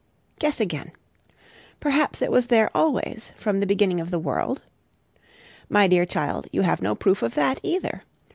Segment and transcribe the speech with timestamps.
[0.39, 0.93] Guess again.
[1.79, 4.63] Perhaps it was there always, from the beginning of the world?
[5.69, 8.01] My dear child, you have no proof of that either.